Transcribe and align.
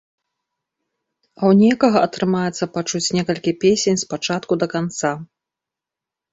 А 1.39 1.39
ў 1.49 1.53
некага 1.63 1.99
атрымаецца 2.09 2.69
пачуць 2.79 3.13
некалі 3.19 3.55
песень 3.67 3.97
з 4.05 4.11
пачатку 4.17 4.53
да 4.65 4.73
канца. 4.77 5.11